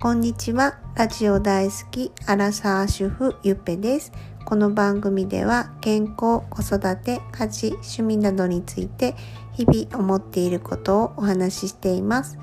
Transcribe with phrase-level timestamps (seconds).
[0.00, 0.78] こんにちは。
[0.94, 4.12] ラジオ大好きアラサー主婦ゆっぺです。
[4.44, 9.16] この番組では健康、子育て、家事、趣味などについて
[9.54, 12.38] 日々思っていることをお話ししています。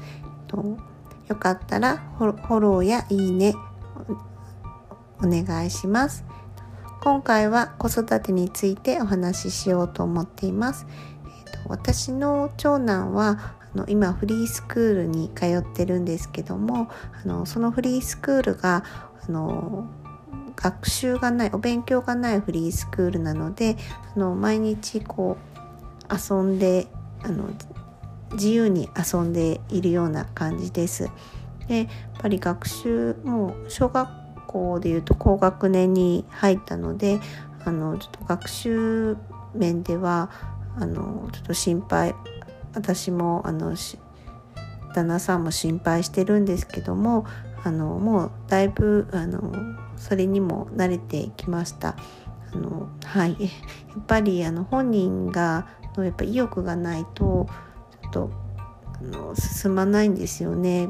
[1.29, 3.55] よかったらフォローやいいね
[5.23, 6.25] お願いします。
[7.01, 10.85] 今回は子育てについてお話ししようと思っています。
[11.69, 16.89] 私の長男はの今フリースクールに通ってるんですけども
[17.23, 18.83] あのそのフリースクールが
[19.27, 19.87] あの
[20.55, 23.77] 学習がないお勉強がないフリースクールなので
[24.15, 26.87] あの毎日こう遊んで
[27.23, 27.49] あの
[28.33, 31.09] 自由に遊んでいるような感じです。
[31.67, 31.87] でやっ
[32.19, 34.09] ぱり学習もう小学
[34.47, 37.19] 校でいうと高学年に入ったので
[37.65, 39.17] あのちょっと学習
[39.53, 40.29] 面では
[40.77, 42.13] あのちょっと心配
[42.75, 43.75] 私もあの
[44.93, 47.25] 旦那さんも心配してるんですけども
[47.63, 49.53] あのもうだいぶあの
[49.97, 51.95] それにも慣れてきました。
[52.53, 53.47] あのはい、や
[53.99, 55.67] っぱりあの本人が
[55.97, 57.47] のやっぱ意欲がないと
[58.01, 58.31] ちょっと
[58.99, 60.89] あの進まないんですよね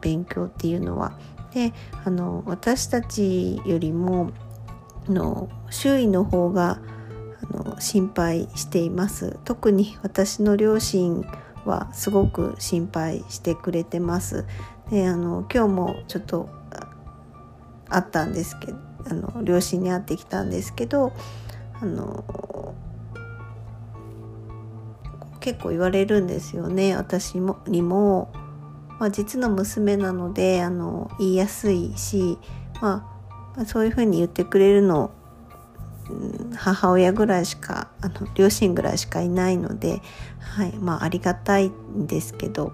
[0.00, 1.18] 勉強っていうのは。
[1.52, 1.72] で
[2.04, 4.30] あの私たちよりも
[5.08, 6.80] の周囲の方が
[7.50, 9.38] あの心配しています。
[9.44, 11.24] 特に私の両親
[11.64, 14.44] はすごく心配してくれてます。
[14.90, 16.48] であの今日もちょっと
[17.88, 21.12] あったんですけどあの両親に会ってきたんですけど
[21.80, 22.24] あの
[25.40, 26.96] 結構言われるんですよね。
[26.96, 28.32] 私もにも、
[28.98, 32.38] まあ、実の娘なのであの言いやすいし、
[32.80, 33.06] ま
[33.56, 35.10] あ、そういうふうに言ってくれるの
[36.56, 40.02] 母親ぐらいしかあの両親ぐらいしかいないので、
[40.38, 42.72] はいまあ、ありがたいんですけど、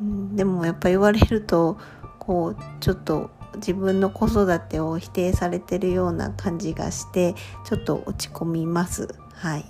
[0.00, 1.78] うん、でもやっぱ言われると
[2.18, 9.08] こうちょっと自分の子育てを否定されてるような感じがしてちょっと落ち込みます。
[9.32, 9.64] はい、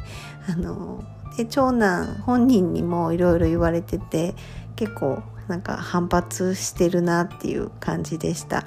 [0.48, 1.02] あの
[1.36, 4.34] で長男本人にもいろいろ言われてて
[4.76, 8.64] 結構なんか反発してるなっていう感じでした。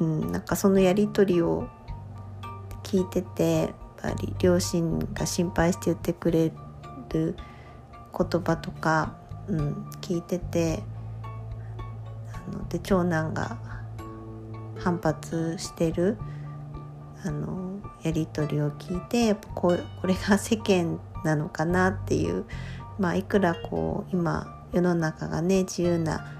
[0.00, 1.68] うん、なんかそのやり取りを
[2.94, 6.52] 聞いててやっぱり両親が心配して言ってくれ
[7.08, 7.34] る
[8.16, 9.16] 言葉とか、
[9.48, 10.80] うん、聞いてて
[12.32, 13.58] あので長男が
[14.78, 16.18] 反発してる
[17.24, 22.44] あのやり取りを聞いてやっぱこうこれが世間なのかなっていう、
[23.00, 26.32] まあ、いくらこう今世の中がね自由な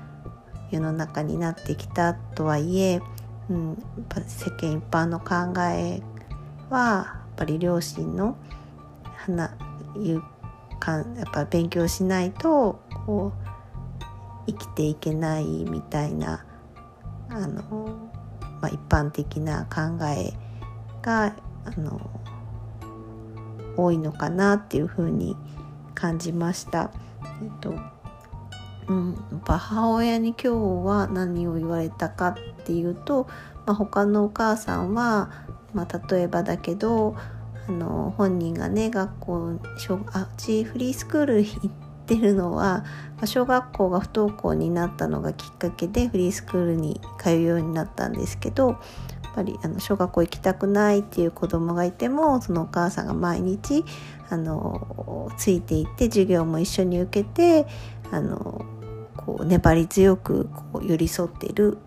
[0.71, 3.01] 世の中になってきたとはいえ、
[3.51, 3.77] うん、やっ
[4.09, 6.01] ぱ世間一般の考え
[6.71, 8.37] はやっぱり両親の
[9.17, 9.51] 話
[9.97, 10.23] いう
[10.81, 16.45] かんやっぱ勉強しないとこう生きていけないみたいな
[17.31, 18.11] あの、
[18.61, 20.33] まあ、一般的な考え
[21.03, 22.11] があの
[23.77, 25.37] 多いのかなっていうふうに
[25.95, 26.91] 感じました。
[27.43, 27.75] えっと
[28.87, 33.27] うん、やっぱ母親に今日は何を言われたかっていうと、
[33.65, 35.31] まあ、他のお母さんは
[35.75, 37.17] まあ、例えばだけど
[37.69, 39.61] あの本人がね学校
[40.13, 41.71] あうちフリースクール行っ
[42.07, 42.85] てるのは
[43.25, 48.75] 小学校が不登校になったのがきっかけでフリースクールに通うようになったんですけどや
[49.31, 53.85] っぱりあの小学校行きたくないっていう子供がいてもそのお母さんが毎日
[54.29, 57.67] あのついていって授業も一緒に受けて
[58.13, 58.65] あの
[59.17, 61.79] こう粘り強くこう寄り添っている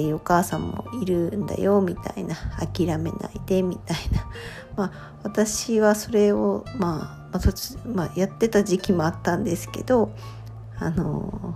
[0.00, 4.26] っていうお母さんもいるんだよみたいな諦めないでみたいな
[4.76, 4.92] まあ
[5.24, 7.38] 私はそれをまあ、
[7.86, 10.10] まあ、やってた時期もあったんですけど
[10.78, 11.54] あの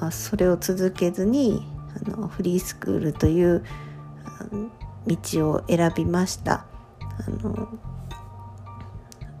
[0.00, 1.66] まあ、それを続けずに
[2.06, 3.64] あのフリースクールという
[5.06, 6.64] 道を選びました。
[7.18, 7.68] あの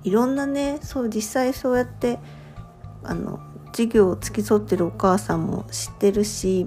[0.02, 2.18] いろんなねそう実際そうやって
[3.04, 3.38] あの
[3.68, 6.66] 授業を付き添ってるお母さんも知ってるし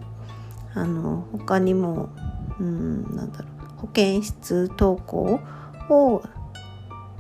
[0.74, 2.10] あの他にも
[2.60, 3.46] うんなんだろ
[3.78, 5.40] う保健室登校
[5.90, 6.24] を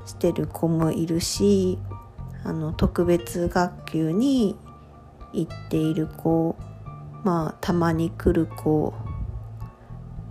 [0.05, 1.79] してる子もいるし
[2.43, 4.57] あの特別学級に
[5.33, 6.55] 行っている子
[7.23, 8.93] まあたまに来る子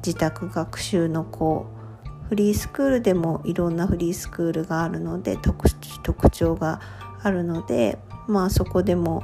[0.05, 1.67] 自宅学習の子
[2.28, 6.81] フリースクールでもいろんなフリースクールがあるので特徴が
[7.22, 9.22] あるのでまあそこでも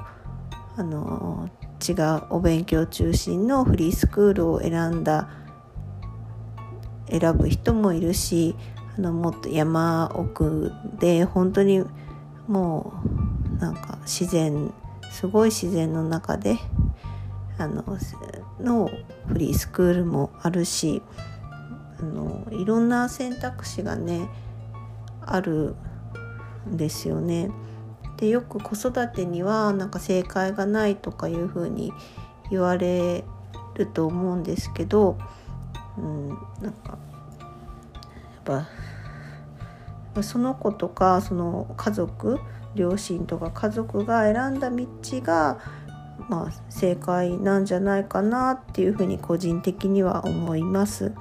[0.76, 1.48] あの
[1.86, 5.28] 違うお勉強中心のフリースクールを選んだ
[7.08, 8.56] 選ぶ人もいるし
[8.96, 11.84] あのもっと山奥で本当に
[12.48, 12.92] も
[13.54, 14.72] うなんか自然
[15.12, 16.58] すごい自然の中で
[17.58, 17.84] あの
[18.60, 18.90] の
[19.28, 21.02] フリースクールもあるし
[22.00, 24.28] あのいろんな選択肢がね
[25.24, 25.74] ある
[26.68, 27.50] んですよね。
[28.16, 31.92] でよく子育てにはなんか正解がないとかいうふうに
[32.50, 33.24] 言われ
[33.74, 35.18] ると思うんですけど、
[35.98, 36.98] うん、なんか
[38.48, 38.66] やっ
[40.14, 42.38] ぱその子とかその家族
[42.74, 44.86] 両親とか家族が選んだ道
[45.22, 45.58] が、
[46.28, 51.04] まあ、正解なんじゃないかなっていうふうに個人的には思います。
[51.04, 51.14] やっ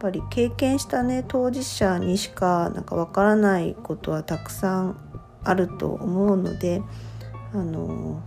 [0.00, 5.07] ぱり経験したね当事者にしかなんかわからないことはたくさん
[5.48, 6.82] あると思うので
[7.54, 8.22] あの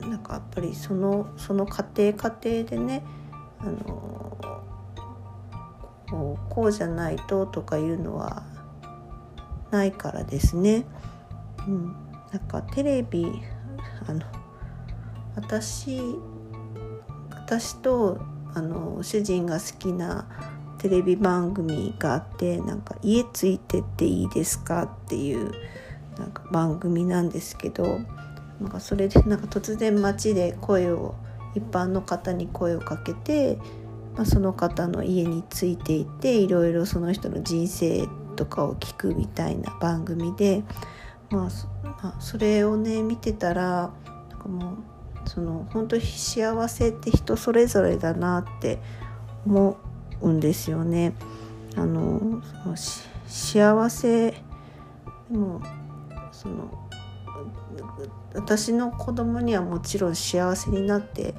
[0.00, 3.04] なんかやっぱりそのその家庭家庭でね
[3.58, 4.38] あの
[6.08, 8.44] こうこうじゃないととかいうのは
[9.70, 10.86] ないからですね。
[11.66, 11.96] うん、
[12.32, 13.26] なんかテレビ
[14.08, 14.22] あの
[15.34, 16.00] 私
[17.30, 18.20] 私と
[18.54, 20.26] あの主人が好きな
[20.78, 25.52] テレビ番組があってなんか「家ついてっていいですか?」っていう
[26.18, 28.00] なんか番組なんですけど
[28.60, 31.14] なんかそれでなんか突然街で声を
[31.54, 33.58] 一般の方に声をかけて、
[34.16, 38.06] まあ、その方の家についていっていろいろその人の人生
[38.36, 40.62] とかを聞くみたいな番組で、
[41.30, 41.48] まあ、
[42.02, 43.90] まあ、それをね見てたら
[44.30, 44.76] なんかもう
[45.28, 48.78] その本当に幸せって人それぞれだなって
[49.46, 49.76] 思
[50.22, 51.14] うんですよね。
[51.76, 52.76] あのその
[53.26, 54.30] 幸せ
[55.30, 55.60] でも
[56.32, 56.88] その
[58.34, 61.34] 私の子供にはもちろん幸せになって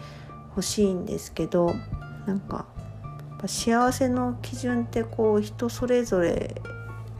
[0.55, 1.75] ほしいんですけど
[2.25, 2.65] なんか
[3.45, 6.59] 幸せの基準ってこう人それぞれ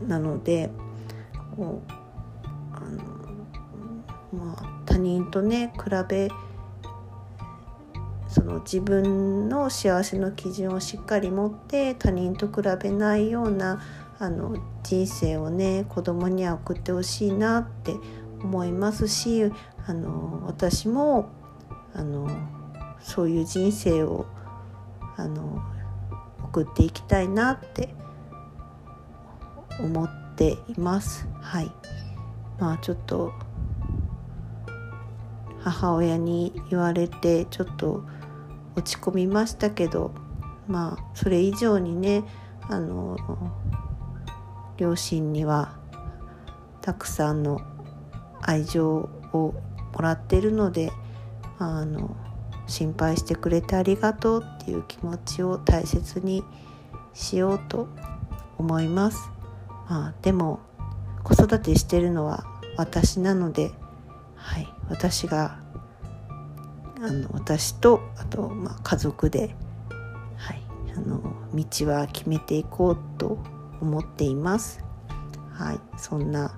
[0.06, 0.70] なので
[1.56, 1.92] こう
[2.76, 3.04] あの、
[4.34, 6.30] まあ、他人とね比べ
[8.48, 13.82] の自分の幸せの基準をしっかり持って他人と比べないような
[14.20, 17.94] あの人生をね子供には送ってほしいなって
[18.42, 19.52] 思いますし
[19.86, 21.30] あの私も
[21.94, 22.30] あの
[23.02, 24.26] そういう人生を
[25.18, 25.62] あの
[26.46, 27.94] 送っていきたいなって
[29.80, 31.28] 思っています。
[31.42, 31.72] はい、
[32.60, 33.34] まあちょっと
[35.60, 38.04] 母親に言われてちょっと
[38.78, 40.14] 落ち込みましたけど
[40.68, 42.24] まあそれ以上にね
[42.70, 43.18] あの
[44.78, 45.76] 両親には
[46.82, 47.60] たくさんの
[48.42, 49.54] 愛情を
[49.94, 50.92] もらってるので
[51.58, 52.16] あの
[52.68, 56.44] 心配してくれてありがとうっていう気持ちを大切に
[57.14, 57.88] しようと
[58.58, 59.32] 思います。
[59.90, 60.60] まあ、でも
[61.24, 62.46] 子育てしてるのは
[62.76, 63.72] 私なので、
[64.36, 65.60] はい、私が
[67.00, 69.56] あの私とあと、まあ、家族で、
[70.36, 70.62] はい、
[70.96, 71.22] あの
[71.54, 73.38] 道は決めていこうと
[73.82, 74.84] 思っています。
[75.52, 76.58] はい、そんな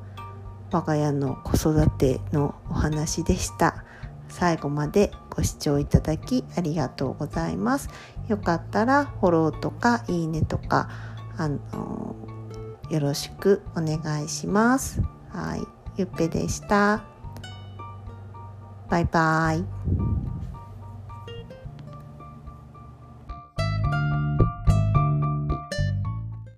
[0.71, 3.83] 我が家の子育てのお話でした。
[4.29, 7.89] 最後までご視聴いただきありがとうございます。
[8.27, 10.89] よかったらフォローとかいいねとか
[11.37, 12.15] あの
[12.89, 15.01] よろしくお願いします。
[15.29, 15.61] はい、
[15.97, 17.03] ゆっぺでした。
[18.89, 20.08] バイバイ。